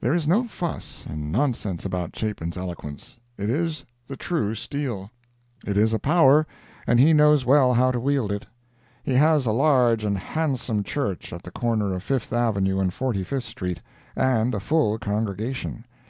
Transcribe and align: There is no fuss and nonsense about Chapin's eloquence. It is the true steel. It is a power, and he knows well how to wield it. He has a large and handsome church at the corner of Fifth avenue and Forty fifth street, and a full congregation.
There 0.00 0.12
is 0.12 0.26
no 0.26 0.42
fuss 0.48 1.06
and 1.08 1.30
nonsense 1.30 1.84
about 1.84 2.12
Chapin's 2.16 2.56
eloquence. 2.56 3.18
It 3.38 3.48
is 3.48 3.84
the 4.08 4.16
true 4.16 4.56
steel. 4.56 5.12
It 5.64 5.76
is 5.76 5.92
a 5.92 6.00
power, 6.00 6.48
and 6.84 6.98
he 6.98 7.12
knows 7.12 7.44
well 7.46 7.72
how 7.74 7.92
to 7.92 8.00
wield 8.00 8.32
it. 8.32 8.44
He 9.04 9.14
has 9.14 9.46
a 9.46 9.52
large 9.52 10.02
and 10.04 10.18
handsome 10.18 10.82
church 10.82 11.32
at 11.32 11.44
the 11.44 11.52
corner 11.52 11.94
of 11.94 12.02
Fifth 12.02 12.32
avenue 12.32 12.80
and 12.80 12.92
Forty 12.92 13.22
fifth 13.22 13.44
street, 13.44 13.80
and 14.16 14.52
a 14.52 14.58
full 14.58 14.98
congregation. 14.98 15.84